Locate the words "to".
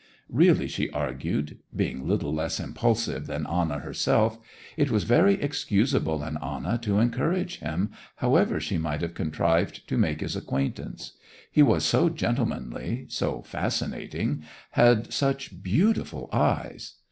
6.79-6.97, 9.87-9.99